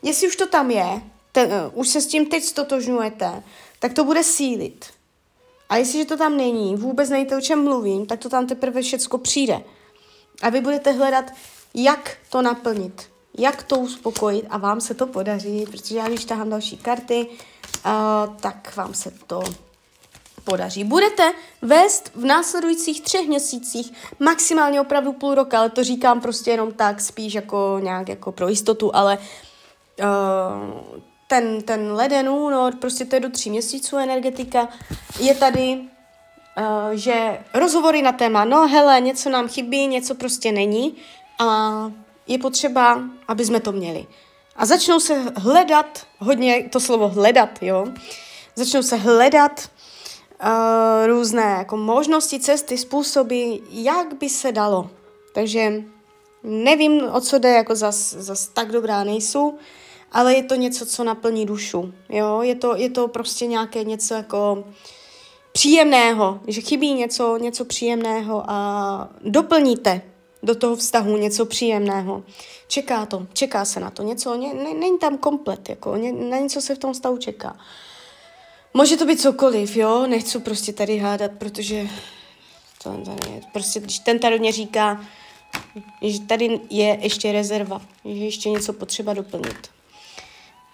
jestli 0.03 0.29
už 0.29 0.37
to 0.37 0.47
tam 0.47 0.71
je, 0.71 1.03
te, 1.33 1.47
uh, 1.47 1.53
už 1.75 1.88
se 1.88 2.00
s 2.00 2.07
tím 2.07 2.26
teď 2.26 2.45
stotožňujete, 2.45 3.43
tak 3.79 3.93
to 3.93 4.05
bude 4.05 4.25
sílit. 4.25 4.87
A 5.69 5.76
jestliže 5.76 6.05
to 6.05 6.17
tam 6.17 6.37
není, 6.37 6.76
vůbec 6.76 7.11
nevíte, 7.11 7.37
o 7.37 7.41
čem 7.41 7.65
mluvím, 7.65 8.07
tak 8.07 8.21
to 8.21 8.29
tam 8.29 8.47
teprve 8.47 8.83
všecko 8.83 9.19
přijde. 9.19 9.62
A 10.43 10.50
vy 10.50 10.61
budete 10.61 10.93
hledat, 10.93 11.25
jak 11.75 12.17
to 12.31 12.43
naplnit 12.43 13.15
jak 13.38 13.62
to 13.62 13.78
uspokojit 13.78 14.47
a 14.50 14.59
vám 14.59 14.81
se 14.81 14.95
to 14.95 15.07
podaří, 15.07 15.66
protože 15.71 15.97
já 15.97 16.09
když 16.09 16.25
tahám 16.25 16.50
další 16.50 16.76
karty, 16.76 17.26
uh, 17.87 18.37
tak 18.37 18.76
vám 18.76 18.95
se 18.95 19.11
to 19.26 19.43
podaří. 20.45 20.85
Budete 20.85 21.33
vést 21.62 22.11
v 22.14 22.25
následujících 22.25 23.00
třech 23.02 23.28
měsících 23.28 23.93
maximálně 24.21 24.81
opravdu 24.81 25.12
půl 25.12 25.35
roka, 25.35 25.59
ale 25.59 25.71
to 25.71 25.85
říkám 25.85 26.21
prostě 26.21 26.50
jenom 26.50 26.73
tak, 26.73 27.00
spíš 27.00 27.35
jako 27.35 27.78
nějak 27.83 28.09
jako 28.09 28.33
pro 28.33 28.49
jistotu, 28.49 28.97
ale 28.97 29.19
uh, 29.19 30.05
ten, 31.28 31.62
ten 31.62 31.93
leden, 31.93 32.28
únor, 32.28 32.75
prostě 32.76 33.05
to 33.05 33.16
je 33.16 33.21
do 33.21 33.31
tří 33.31 33.50
měsíců 33.50 33.97
energetika, 33.97 34.69
je 35.21 35.35
tady, 35.35 35.78
uh, 35.78 36.90
že 36.93 37.38
rozhovory 37.55 38.02
na 38.02 38.12
téma, 38.12 38.45
no 38.45 38.69
hele, 38.69 39.00
něco 39.00 39.31
nám 39.31 39.49
chybí, 39.49 39.87
něco 39.87 40.14
prostě 40.14 40.52
není 40.52 40.95
a 41.38 41.47
je 42.26 42.38
potřeba, 42.38 43.02
aby 43.28 43.45
jsme 43.45 43.61
to 43.61 43.73
měli. 43.73 44.06
A 44.56 44.66
začnou 44.66 45.00
se 45.00 45.23
hledat, 45.37 46.06
hodně 46.18 46.68
to 46.73 46.80
slovo 46.80 47.09
hledat, 47.09 47.62
jo, 47.62 47.87
začnou 48.56 48.83
se 48.83 48.97
hledat 48.97 49.71
uh, 50.42 51.06
různé 51.06 51.54
jako 51.59 51.76
možnosti, 51.76 52.40
cesty, 52.40 52.78
způsoby, 52.78 53.54
jak 53.71 54.14
by 54.14 54.28
se 54.28 54.52
dalo. 54.52 54.90
Takže 55.35 55.73
nevím, 56.42 57.02
o 57.12 57.21
co 57.21 57.38
jde, 57.38 57.49
jako 57.49 57.75
zas, 57.75 58.14
zas 58.14 58.49
tak 58.49 58.73
dobrá 58.73 59.04
nejsou, 59.04 59.54
ale 60.12 60.35
je 60.35 60.42
to 60.42 60.54
něco, 60.54 60.87
co 60.87 61.04
naplní 61.04 61.47
dušu, 61.47 61.92
jo, 62.09 62.42
je 62.42 62.54
to, 62.54 62.76
je 62.76 62.90
to 62.90 63.09
prostě 63.09 63.47
nějaké 63.47 63.85
něco 63.85 64.14
jako 64.14 64.64
příjemného, 65.52 66.40
že 66.47 66.61
chybí 66.61 66.95
něco, 66.95 67.37
něco 67.37 67.64
příjemného 67.64 68.45
a 68.47 69.09
doplníte 69.21 70.02
do 70.47 70.55
toho 70.55 70.76
vztahu 70.76 71.17
něco 71.17 71.47
příjemného. 71.47 72.23
Čeká 72.69 73.07
to, 73.07 73.26
čeká 73.33 73.65
se 73.65 73.81
na 73.81 73.91
to 73.91 74.03
něco, 74.03 74.35
ně, 74.35 74.55
ne, 74.55 74.75
není 74.75 74.99
tam 74.99 75.19
komplet, 75.19 75.69
jako, 75.69 75.97
ně, 75.97 76.12
na 76.12 76.38
něco 76.38 76.61
se 76.61 76.75
v 76.75 76.79
tom 76.79 76.93
vztahu 76.93 77.17
čeká. 77.17 77.57
Může 78.75 78.97
to 78.97 79.07
být 79.07 79.21
cokoliv, 79.21 79.76
jo, 79.76 80.07
nechci 80.07 80.38
prostě 80.38 80.73
tady 80.73 80.99
hádat, 80.99 81.31
protože 81.38 81.88
to 82.83 82.91
tady 82.91 83.33
je, 83.33 83.41
prostě, 83.53 83.81
když 83.81 83.99
ten 83.99 84.19
tarot 84.19 84.41
říká, 84.50 85.00
že 86.03 86.21
tady 86.21 86.61
je 86.71 86.99
ještě 87.00 87.33
rezerva, 87.33 87.83
že 88.05 88.25
ještě 88.25 88.50
něco 88.50 88.73
potřeba 88.73 89.15
doplnit. 89.15 89.71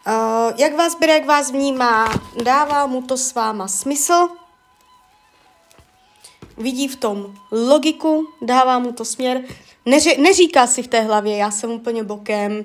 Uh, 0.06 0.52
jak 0.56 0.76
vás 0.76 0.98
bere, 1.00 1.12
jak 1.12 1.26
vás 1.26 1.50
vnímá, 1.50 2.12
dává 2.42 2.86
mu 2.86 3.02
to 3.02 3.16
s 3.16 3.34
váma 3.34 3.68
smysl, 3.68 4.28
vidí 6.56 6.88
v 6.88 6.96
tom 6.96 7.34
logiku, 7.50 8.28
dává 8.42 8.78
mu 8.78 8.92
to 8.92 9.04
směr, 9.04 9.42
Neři, 9.86 10.16
neříká 10.18 10.66
si 10.66 10.82
v 10.82 10.88
té 10.88 11.00
hlavě, 11.00 11.36
já 11.36 11.50
jsem 11.50 11.70
úplně 11.70 12.04
bokem, 12.04 12.64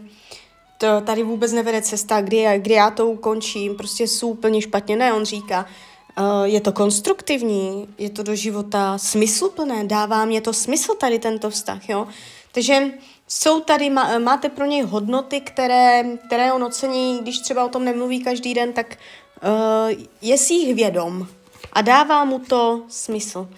to 0.77 0.87
tady 1.01 1.23
vůbec 1.23 1.51
nevede 1.51 1.81
cesta, 1.81 2.21
kdy, 2.21 2.45
kdy 2.57 2.73
já 2.73 2.91
to 2.91 3.07
ukončím, 3.07 3.75
prostě 3.75 4.07
jsou 4.07 4.29
úplně 4.29 4.61
špatně. 4.61 4.95
Ne, 4.95 5.13
on 5.13 5.25
říká, 5.25 5.65
uh, 6.19 6.43
je 6.43 6.61
to 6.61 6.71
konstruktivní, 6.71 7.87
je 7.97 8.09
to 8.09 8.23
do 8.23 8.35
života 8.35 8.97
smysluplné, 8.97 9.83
dává 9.83 10.25
mě 10.25 10.41
to 10.41 10.53
smysl 10.53 10.95
tady 10.95 11.19
tento 11.19 11.49
vztah, 11.49 11.89
jo. 11.89 12.07
Takže 12.51 12.91
jsou 13.27 13.59
tady, 13.59 13.89
má, 13.89 14.19
máte 14.19 14.49
pro 14.49 14.65
něj 14.65 14.81
hodnoty, 14.81 15.41
které, 15.41 16.03
které 16.27 16.53
on 16.53 16.63
ocení, 16.63 17.19
když 17.21 17.39
třeba 17.39 17.65
o 17.65 17.69
tom 17.69 17.85
nemluví 17.85 18.23
každý 18.23 18.53
den, 18.53 18.73
tak 18.73 18.97
uh, 19.43 20.03
je 20.21 20.37
si 20.37 20.53
jich 20.53 20.75
vědom 20.75 21.27
a 21.73 21.81
dává 21.81 22.25
mu 22.25 22.39
to 22.39 22.83
smysl. 22.87 23.49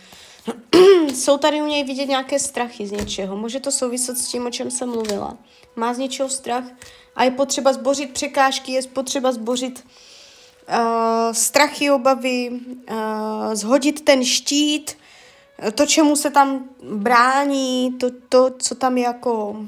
Jsou 1.14 1.38
tady 1.38 1.62
u 1.62 1.66
něj 1.66 1.84
vidět 1.84 2.06
nějaké 2.06 2.40
strachy 2.40 2.88
z 2.88 2.92
něčeho. 2.92 3.38
Může 3.38 3.60
to 3.60 3.72
souviset 3.72 4.18
s 4.18 4.28
tím, 4.28 4.46
o 4.46 4.52
čem 4.52 4.72
jsem 4.72 4.90
mluvila. 4.90 5.38
Má 5.76 5.94
z 5.94 5.98
něčeho 5.98 6.30
strach 6.30 6.64
a 7.16 7.24
je 7.24 7.32
potřeba 7.32 7.74
zbořit 7.74 8.14
překážky, 8.14 8.72
je 8.72 8.82
potřeba 8.82 9.32
zbořit 9.32 9.86
uh, 10.70 11.34
strachy, 11.34 11.92
obavy, 11.92 12.50
uh, 12.52 13.54
zhodit 13.54 14.02
ten 14.02 14.26
štít, 14.26 14.98
to, 15.76 15.86
čemu 15.86 16.16
se 16.16 16.30
tam 16.30 16.70
brání, 16.94 17.92
to, 18.00 18.08
to 18.30 18.52
co 18.60 18.76
tam 18.76 18.98
je 18.98 19.04
jako 19.04 19.50
uh, 19.50 19.68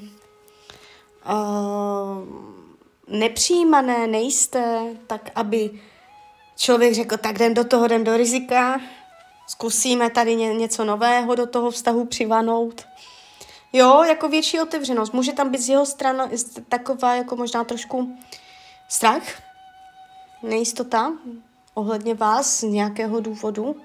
nepřijímané, 3.07 4.07
nejisté, 4.07 4.95
tak 5.07 5.29
aby 5.35 5.81
člověk 6.61 6.93
řekl, 6.93 7.17
tak 7.17 7.35
jdem 7.35 7.53
do 7.53 7.63
toho, 7.63 7.85
jdem 7.85 8.03
do 8.03 8.17
rizika, 8.17 8.81
zkusíme 9.47 10.09
tady 10.09 10.35
ně, 10.35 10.53
něco 10.53 10.85
nového 10.85 11.35
do 11.35 11.47
toho 11.47 11.71
vztahu 11.71 12.05
přivanout. 12.05 12.85
Jo, 13.73 14.03
jako 14.03 14.29
větší 14.29 14.59
otevřenost. 14.59 15.13
Může 15.13 15.33
tam 15.33 15.49
být 15.49 15.61
z 15.61 15.69
jeho 15.69 15.85
strany 15.85 16.23
taková 16.69 17.15
jako 17.15 17.35
možná 17.35 17.63
trošku 17.63 18.17
strach, 18.89 19.23
nejistota 20.43 21.13
ohledně 21.73 22.13
vás 22.13 22.59
z 22.59 22.63
nějakého 22.63 23.19
důvodu, 23.19 23.75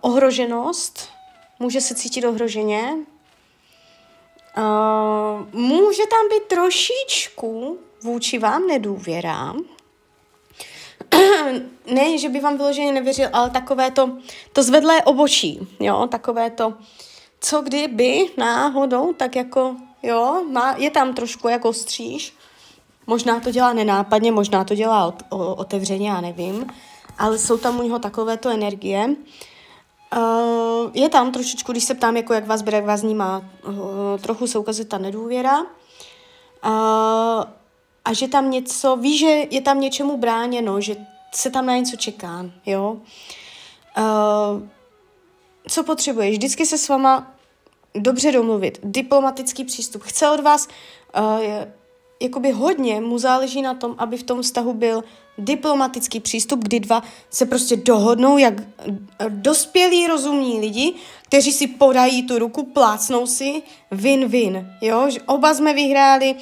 ohroženost, 0.00 1.08
může 1.58 1.80
se 1.80 1.94
cítit 1.94 2.24
ohroženě, 2.24 2.94
uh, 4.56 5.60
může 5.60 6.02
tam 6.06 6.28
být 6.30 6.48
trošičku 6.48 7.78
vůči 8.02 8.38
vám 8.38 8.66
nedůvěra, 8.66 9.54
ne, 11.86 12.18
že 12.18 12.28
by 12.28 12.40
vám 12.40 12.56
vyloženě 12.56 12.92
nevěřil, 12.92 13.28
ale 13.32 13.50
takové 13.50 13.90
to, 13.90 14.10
to 14.52 14.62
zvedlé 14.62 15.02
obočí, 15.02 15.68
jo, 15.80 16.06
takové 16.10 16.50
to, 16.50 16.74
co 17.40 17.62
kdyby 17.62 18.26
náhodou, 18.36 19.12
tak 19.12 19.36
jako, 19.36 19.76
jo, 20.02 20.42
má, 20.50 20.74
je 20.76 20.90
tam 20.90 21.14
trošku 21.14 21.48
jako 21.48 21.72
stříž, 21.72 22.34
možná 23.06 23.40
to 23.40 23.50
dělá 23.50 23.72
nenápadně, 23.72 24.32
možná 24.32 24.64
to 24.64 24.74
dělá 24.74 25.06
ot, 25.06 25.22
o, 25.30 25.54
otevřeně, 25.54 26.08
já 26.08 26.20
nevím, 26.20 26.66
ale 27.18 27.38
jsou 27.38 27.58
tam 27.58 27.80
u 27.80 27.82
něho 27.82 27.98
takovéto 27.98 28.48
energie. 28.48 29.16
Uh, 30.16 30.90
je 30.94 31.08
tam 31.08 31.32
trošičku, 31.32 31.72
když 31.72 31.84
se 31.84 31.94
ptám, 31.94 32.16
jako 32.16 32.34
jak 32.34 32.46
vás 32.46 32.62
bere, 32.62 32.76
jak 32.76 32.86
vás 32.86 33.02
vnímá, 33.02 33.42
uh, 33.66 33.74
trochu 34.20 34.46
se 34.46 34.58
ukazuje 34.58 34.84
ta 34.84 34.98
nedůvěra. 34.98 35.60
Uh, 35.60 35.66
a 38.04 38.12
že 38.12 38.28
tam 38.28 38.50
něco, 38.50 38.96
ví, 38.96 39.18
že 39.18 39.46
je 39.50 39.60
tam 39.60 39.80
něčemu 39.80 40.16
bráněno, 40.16 40.80
že 40.80 40.96
se 41.36 41.50
tam 41.50 41.66
na 41.66 41.76
něco 41.76 41.96
čeká, 41.96 42.50
jo. 42.66 42.96
Uh, 43.98 44.62
co 45.68 45.84
potřebuješ? 45.84 46.36
Vždycky 46.36 46.66
se 46.66 46.78
s 46.78 46.88
váma 46.88 47.34
dobře 47.94 48.32
domluvit, 48.32 48.80
diplomatický 48.82 49.64
přístup. 49.64 50.02
Chce 50.02 50.30
od 50.30 50.40
vás 50.40 50.68
uh, 51.18 51.40
jakoby 52.22 52.50
hodně 52.50 53.00
mu 53.00 53.18
záleží 53.18 53.62
na 53.62 53.74
tom, 53.74 53.94
aby 53.98 54.16
v 54.16 54.22
tom 54.22 54.42
vztahu 54.42 54.74
byl 54.74 55.04
diplomatický 55.38 56.20
přístup, 56.20 56.60
kdy 56.60 56.80
dva 56.80 57.02
se 57.30 57.46
prostě 57.46 57.76
dohodnou, 57.76 58.38
jak 58.38 58.54
dospělí 59.28 60.06
rozumní 60.06 60.60
lidi, 60.60 60.94
kteří 61.22 61.52
si 61.52 61.66
podají 61.66 62.22
tu 62.22 62.38
ruku, 62.38 62.62
plácnou 62.62 63.26
si, 63.26 63.62
win-win, 63.92 64.76
jo, 64.80 65.10
že 65.10 65.22
oba 65.22 65.54
jsme 65.54 65.74
vyhráli, 65.74 66.34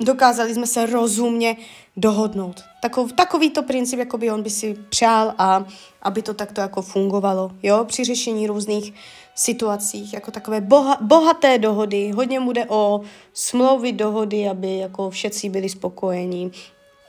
dokázali 0.00 0.54
jsme 0.54 0.66
se 0.66 0.86
rozumně 0.86 1.56
dohodnout. 1.96 2.69
Takov, 2.80 3.12
takový 3.12 3.50
to 3.50 3.62
princip, 3.62 3.98
jako 3.98 4.18
by 4.18 4.30
on 4.30 4.42
by 4.42 4.50
si 4.50 4.76
přál 4.88 5.34
a 5.38 5.64
aby 6.02 6.22
to 6.22 6.34
takto 6.34 6.60
jako 6.60 6.82
fungovalo, 6.82 7.50
jo, 7.62 7.84
při 7.84 8.04
řešení 8.04 8.46
různých 8.46 8.94
situacích, 9.34 10.12
jako 10.12 10.30
takové 10.30 10.60
boha, 10.60 10.98
bohaté 11.00 11.58
dohody, 11.58 12.10
hodně 12.10 12.40
bude 12.40 12.66
o 12.68 13.00
smlouvy 13.34 13.92
dohody, 13.92 14.48
aby 14.48 14.78
jako 14.78 15.10
všetci 15.10 15.48
byli 15.48 15.68
spokojení. 15.68 16.52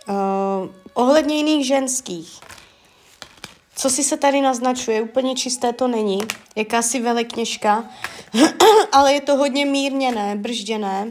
Uh, 0.09 0.15
ohledně 0.93 1.35
jiných 1.35 1.67
ženských, 1.67 2.39
co 3.75 3.89
si 3.89 4.03
se 4.03 4.17
tady 4.17 4.41
naznačuje, 4.41 5.01
úplně 5.01 5.35
čisté 5.35 5.73
to 5.73 5.87
není, 5.87 6.19
jakási 6.55 7.01
velekněžka, 7.01 7.89
ale 8.91 9.13
je 9.13 9.21
to 9.21 9.35
hodně 9.35 9.65
mírněné, 9.65 10.35
bržděné, 10.35 11.07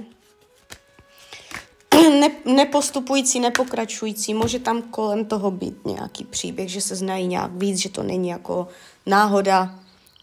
ne, 2.20 2.30
nepostupující, 2.44 3.40
nepokračující, 3.40 4.34
může 4.34 4.58
tam 4.58 4.82
kolem 4.82 5.24
toho 5.24 5.50
být 5.50 5.86
nějaký 5.86 6.24
příběh, 6.24 6.68
že 6.68 6.80
se 6.80 6.96
znají 6.96 7.26
nějak 7.26 7.50
víc, 7.52 7.78
že 7.78 7.88
to 7.88 8.02
není 8.02 8.28
jako 8.28 8.68
náhoda, 9.06 9.74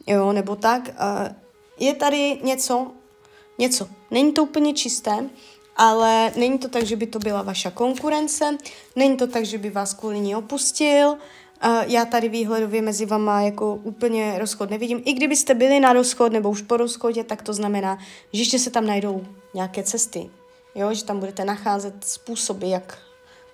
jo, 0.08 0.34
nebo 0.34 0.56
tak. 0.56 0.90
Je 1.80 1.94
tady 1.94 2.40
něco, 2.44 2.88
něco, 3.58 3.88
není 4.12 4.32
to 4.32 4.44
úplně 4.44 4.74
čisté, 4.74 5.30
ale 5.78 6.32
není 6.36 6.58
to 6.58 6.68
tak, 6.68 6.84
že 6.86 6.96
by 6.96 7.08
to 7.08 7.20
byla 7.20 7.42
vaša 7.42 7.72
konkurence, 7.72 8.58
není 8.96 9.18
to 9.18 9.28
tak, 9.28 9.46
že 9.46 9.58
by 9.58 9.70
vás 9.70 9.94
kvůli 9.94 10.20
ní 10.20 10.36
opustil, 10.36 11.18
já 11.88 12.06
tady 12.06 12.30
výhledově 12.30 12.82
mezi 12.82 13.06
vama 13.06 13.42
jako 13.42 13.76
úplně 13.76 14.40
rozchod 14.40 14.70
nevidím. 14.70 15.02
I 15.06 15.14
kdybyste 15.14 15.54
byli 15.54 15.80
na 15.80 15.94
rozchod 15.94 16.32
nebo 16.32 16.50
už 16.50 16.62
po 16.62 16.78
rozchodě, 16.78 17.24
tak 17.24 17.42
to 17.42 17.54
znamená, 17.54 17.98
že 18.34 18.42
ještě 18.42 18.60
se 18.60 18.70
tam 18.70 18.86
najdou 18.86 19.26
nějaké 19.54 19.84
cesty. 19.84 20.30
Jo, 20.78 20.94
že 20.94 21.04
tam 21.04 21.20
budete 21.20 21.46
nacházet 21.46 21.94
způsoby, 22.04 22.70
jak 22.70 22.98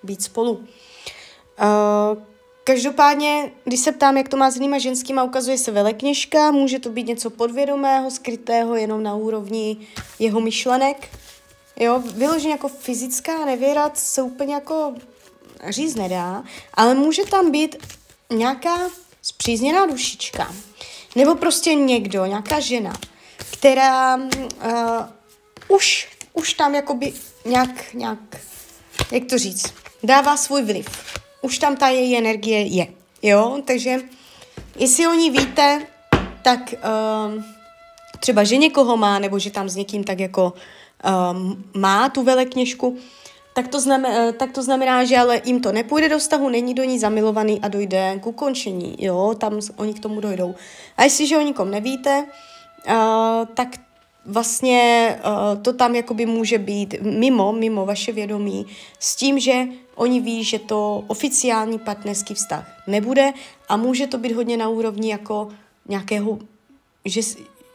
být 0.02 0.22
spolu. 0.22 0.52
Uh, 0.52 2.22
Každopádně, 2.66 3.52
když 3.64 3.80
se 3.80 3.92
ptám, 3.92 4.16
jak 4.16 4.28
to 4.28 4.36
má 4.36 4.50
s 4.50 4.54
jinýma 4.54 4.78
ženskýma, 4.78 5.24
ukazuje 5.24 5.58
se 5.58 5.70
velekněžka, 5.70 6.50
může 6.50 6.78
to 6.78 6.90
být 6.90 7.06
něco 7.06 7.30
podvědomého, 7.30 8.10
skrytého 8.10 8.76
jenom 8.76 9.02
na 9.02 9.14
úrovni 9.14 9.76
jeho 10.18 10.40
myšlenek. 10.40 11.08
Jo, 11.80 12.02
vyloženě 12.14 12.52
jako 12.52 12.68
fyzická 12.68 13.44
nevěra 13.44 13.90
se 13.94 14.22
úplně 14.22 14.54
jako 14.54 14.94
říct 15.68 15.94
nedá, 15.94 16.44
ale 16.74 16.94
může 16.94 17.24
tam 17.24 17.50
být 17.50 17.76
nějaká 18.30 18.78
zpřízněná 19.22 19.86
dušička, 19.86 20.54
nebo 21.16 21.34
prostě 21.34 21.74
někdo, 21.74 22.26
nějaká 22.26 22.60
žena, 22.60 22.92
která 23.50 24.16
uh, 24.16 24.30
už, 25.68 26.13
už 26.34 26.54
tam 26.54 26.74
jakoby 26.74 27.12
nějak, 27.44 27.94
nějak, 27.94 28.18
jak 29.12 29.24
to 29.24 29.38
říct, 29.38 29.74
dává 30.02 30.36
svůj 30.36 30.62
vliv 30.62 31.14
už 31.44 31.58
tam 31.58 31.76
ta 31.76 31.88
její 31.88 32.18
energie 32.18 32.62
je. 32.62 32.86
Jo, 33.22 33.60
takže 33.64 34.00
jestli 34.76 35.06
o 35.06 35.14
ní 35.14 35.30
víte, 35.30 35.86
tak 36.42 36.74
um, 36.74 37.44
třeba, 38.20 38.44
že 38.44 38.56
někoho 38.56 38.96
má, 38.96 39.18
nebo 39.18 39.38
že 39.38 39.50
tam 39.50 39.68
s 39.68 39.76
někým 39.76 40.04
tak 40.04 40.20
jako 40.20 40.52
um, 41.32 41.64
má 41.76 42.08
tu 42.08 42.22
velekněžku, 42.22 42.96
tak 43.54 43.68
to, 43.68 43.80
znamená, 43.80 44.14
eh, 44.14 44.32
tak 44.32 44.52
to 44.52 44.62
znamená, 44.62 45.04
že 45.04 45.18
ale 45.18 45.40
jim 45.44 45.60
to 45.60 45.72
nepůjde 45.72 46.08
do 46.08 46.18
vztahu, 46.18 46.48
není 46.48 46.74
do 46.74 46.84
ní 46.84 46.98
zamilovaný 46.98 47.60
a 47.60 47.68
dojde 47.68 48.18
k 48.22 48.26
ukončení, 48.26 48.96
jo, 48.98 49.34
tam 49.38 49.60
oni 49.76 49.94
k 49.94 50.00
tomu 50.00 50.20
dojdou. 50.20 50.54
A 50.96 51.04
jestliže 51.04 51.38
o 51.38 51.40
nikom 51.40 51.70
nevíte, 51.70 52.26
uh, 52.88 52.94
tak 53.54 53.68
vlastně 54.26 55.16
uh, 55.24 55.62
to 55.62 55.72
tam 55.72 55.94
jakoby 55.94 56.26
může 56.26 56.58
být 56.58 56.94
mimo, 57.00 57.52
mimo 57.52 57.86
vaše 57.86 58.12
vědomí 58.12 58.66
s 58.98 59.16
tím, 59.16 59.38
že 59.38 59.66
oni 59.94 60.20
ví, 60.20 60.44
že 60.44 60.58
to 60.58 61.04
oficiální 61.06 61.78
partnerský 61.78 62.34
vztah 62.34 62.82
nebude 62.86 63.32
a 63.68 63.76
může 63.76 64.06
to 64.06 64.18
být 64.18 64.32
hodně 64.32 64.56
na 64.56 64.68
úrovni 64.68 65.10
jako 65.10 65.48
nějakého, 65.88 66.38
že, 67.04 67.20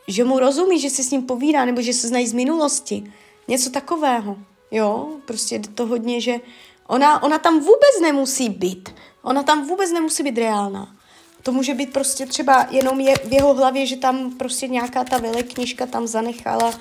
že 0.07 0.23
mu 0.23 0.39
rozumí, 0.39 0.79
že 0.79 0.89
si 0.89 1.03
s 1.03 1.11
ním 1.11 1.21
povídá 1.21 1.65
nebo 1.65 1.81
že 1.81 1.93
se 1.93 2.07
znají 2.07 2.27
z 2.27 2.33
minulosti. 2.33 3.13
Něco 3.47 3.69
takového. 3.69 4.37
Jo, 4.71 5.09
prostě 5.25 5.59
to 5.59 5.85
hodně, 5.85 6.21
že 6.21 6.39
ona, 6.87 7.23
ona 7.23 7.39
tam 7.39 7.59
vůbec 7.59 8.01
nemusí 8.01 8.49
být. 8.49 8.95
Ona 9.21 9.43
tam 9.43 9.67
vůbec 9.67 9.91
nemusí 9.91 10.23
být 10.23 10.37
reálná. 10.37 10.95
To 11.43 11.51
může 11.51 11.73
být 11.73 11.93
prostě 11.93 12.25
třeba 12.25 12.67
jenom 12.69 12.99
je 12.99 13.15
v 13.15 13.33
jeho 13.33 13.53
hlavě, 13.53 13.85
že 13.85 13.95
tam 13.95 14.37
prostě 14.37 14.67
nějaká 14.67 15.03
ta 15.03 15.17
veleknižka 15.17 15.85
tam 15.85 16.07
zanechala 16.07 16.73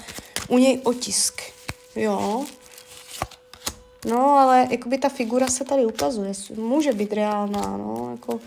u 0.48 0.58
něj 0.58 0.80
otisk. 0.84 1.42
Jo. 1.96 2.44
No, 4.06 4.38
ale 4.38 4.66
jakoby 4.70 4.98
ta 4.98 5.08
figura 5.08 5.48
se 5.48 5.64
tady 5.64 5.86
ukazuje. 5.86 6.32
Může 6.56 6.92
být 6.92 7.12
reálná, 7.12 7.76
no, 7.76 8.08
jako... 8.10 8.40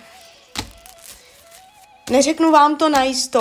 Neřeknu 2.10 2.52
vám 2.52 2.76
to 2.76 2.90
najisto, 2.90 3.40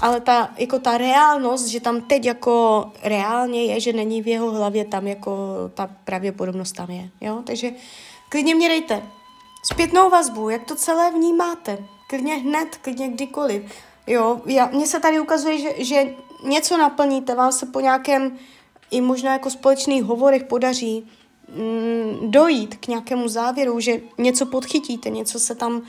ale 0.00 0.20
ta, 0.20 0.54
jako 0.58 0.78
ta 0.78 0.98
reálnost, 0.98 1.66
že 1.66 1.80
tam 1.80 2.00
teď 2.00 2.24
jako 2.24 2.84
reálně 3.02 3.64
je, 3.64 3.80
že 3.80 3.92
není 3.92 4.22
v 4.22 4.26
jeho 4.28 4.50
hlavě, 4.50 4.84
tam 4.84 5.06
jako 5.06 5.56
ta 5.74 5.90
pravděpodobnost 6.04 6.72
tam 6.72 6.90
je, 6.90 7.08
jo, 7.20 7.42
takže 7.46 7.72
klidně 8.28 8.54
mě 8.54 8.68
dejte 8.68 9.02
zpětnou 9.62 10.10
vazbu, 10.10 10.50
jak 10.50 10.64
to 10.64 10.74
celé 10.74 11.10
vnímáte. 11.10 11.78
Klidně 12.08 12.34
hned, 12.34 12.76
klidně 12.76 13.08
kdykoliv. 13.08 13.62
Jo, 14.06 14.40
já, 14.46 14.66
mně 14.66 14.86
se 14.86 15.00
tady 15.00 15.20
ukazuje, 15.20 15.58
že, 15.58 15.84
že 15.84 16.14
něco 16.44 16.76
naplníte, 16.76 17.34
vám 17.34 17.52
se 17.52 17.66
po 17.66 17.80
nějakém 17.80 18.38
i 18.90 19.00
možná 19.00 19.32
jako 19.32 19.50
společných 19.50 20.04
hovorech 20.04 20.44
podaří 20.44 21.10
mm, 21.48 22.30
dojít 22.30 22.76
k 22.76 22.86
nějakému 22.86 23.28
závěru, 23.28 23.80
že 23.80 24.00
něco 24.18 24.46
podchytíte, 24.46 25.10
něco 25.10 25.40
se 25.40 25.54
tam 25.54 25.82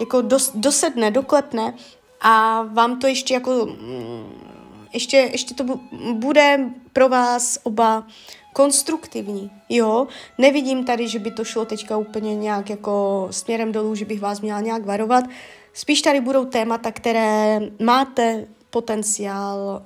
jako 0.00 0.22
dos, 0.22 0.52
dosedne, 0.54 1.10
doklepne 1.10 1.74
a 2.20 2.62
vám 2.62 2.98
to 2.98 3.06
ještě 3.06 3.34
jako 3.34 3.66
mm, 3.66 4.54
ještě, 4.94 5.16
ještě 5.16 5.54
to 5.54 5.64
bude 6.12 6.70
pro 6.92 7.08
vás 7.08 7.58
oba 7.62 8.06
konstruktivní, 8.52 9.50
jo. 9.68 10.06
Nevidím 10.38 10.84
tady, 10.84 11.08
že 11.08 11.18
by 11.18 11.30
to 11.30 11.44
šlo 11.44 11.64
teďka 11.64 11.96
úplně 11.96 12.36
nějak 12.36 12.70
jako 12.70 13.28
směrem 13.30 13.72
dolů, 13.72 13.94
že 13.94 14.04
bych 14.04 14.20
vás 14.20 14.40
měla 14.40 14.60
nějak 14.60 14.84
varovat. 14.84 15.24
Spíš 15.72 16.02
tady 16.02 16.20
budou 16.20 16.44
témata, 16.44 16.92
které 16.92 17.60
máte 17.82 18.46
potenciál 18.70 19.82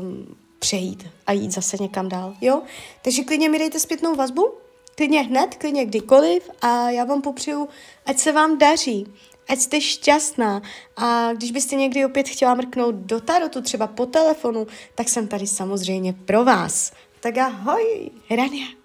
um, 0.00 0.36
přejít 0.58 1.06
a 1.26 1.32
jít 1.32 1.50
zase 1.50 1.76
někam 1.80 2.08
dál, 2.08 2.34
jo. 2.40 2.62
Takže 3.02 3.22
klidně 3.22 3.48
mi 3.48 3.58
dejte 3.58 3.80
zpětnou 3.80 4.14
vazbu, 4.14 4.54
klidně 4.94 5.22
hned, 5.22 5.54
klidně 5.54 5.86
kdykoliv 5.86 6.50
a 6.62 6.90
já 6.90 7.04
vám 7.04 7.22
popřeju, 7.22 7.68
ať 8.06 8.18
se 8.18 8.32
vám 8.32 8.58
daří, 8.58 9.06
ať 9.48 9.58
jste 9.58 9.80
šťastná 9.80 10.62
a 10.96 11.32
když 11.32 11.50
byste 11.50 11.76
někdy 11.76 12.04
opět 12.04 12.28
chtěla 12.28 12.54
mrknout 12.54 12.94
do 12.94 13.20
tarotu, 13.20 13.62
třeba 13.62 13.86
po 13.86 14.06
telefonu, 14.06 14.66
tak 14.94 15.08
jsem 15.08 15.28
tady 15.28 15.46
samozřejmě 15.46 16.12
pro 16.12 16.44
vás. 16.44 16.92
Tak 17.20 17.38
ahoj, 17.38 18.10
Rania. 18.30 18.83